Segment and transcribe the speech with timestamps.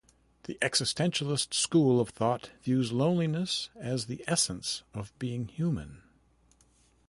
[0.45, 6.01] The existentialist school of thought views loneliness as the essence of being human.